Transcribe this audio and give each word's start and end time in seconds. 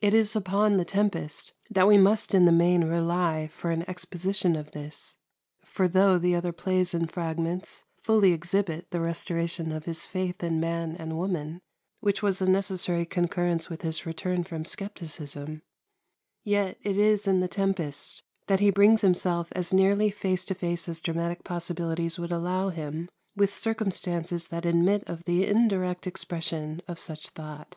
It 0.00 0.14
is 0.14 0.36
upon 0.36 0.76
"The 0.76 0.84
Tempest" 0.84 1.52
that 1.68 1.88
we 1.88 1.98
must 1.98 2.32
in 2.32 2.44
the 2.44 2.52
main 2.52 2.84
rely 2.84 3.48
for 3.48 3.72
an 3.72 3.82
exposition 3.90 4.54
of 4.54 4.70
this; 4.70 5.16
for 5.64 5.88
though 5.88 6.16
the 6.16 6.36
other 6.36 6.52
plays 6.52 6.94
and 6.94 7.10
fragments 7.10 7.84
fully 7.96 8.32
exhibit 8.32 8.92
the 8.92 9.00
restoration 9.00 9.72
of 9.72 9.84
his 9.84 10.06
faith 10.06 10.44
in 10.44 10.60
man 10.60 10.94
and 10.94 11.16
woman, 11.18 11.60
which 11.98 12.22
was 12.22 12.40
a 12.40 12.48
necessary 12.48 13.04
concurrence 13.04 13.68
with 13.68 13.82
his 13.82 14.06
return 14.06 14.44
from 14.44 14.64
scepticism, 14.64 15.62
yet 16.44 16.78
it 16.84 16.96
is 16.96 17.26
in 17.26 17.40
"The 17.40 17.48
Tempest" 17.48 18.22
that 18.46 18.60
he 18.60 18.70
brings 18.70 19.00
himself 19.00 19.48
as 19.56 19.74
nearly 19.74 20.08
face 20.08 20.44
to 20.44 20.54
face 20.54 20.88
as 20.88 21.00
dramatic 21.00 21.42
possibilities 21.42 22.16
would 22.16 22.30
allow 22.30 22.68
him 22.68 23.08
with 23.34 23.52
circumstances 23.52 24.46
that 24.46 24.64
admit 24.64 25.02
of 25.08 25.24
the 25.24 25.48
indirect 25.48 26.06
expression 26.06 26.80
of 26.86 27.00
such 27.00 27.30
thought. 27.30 27.76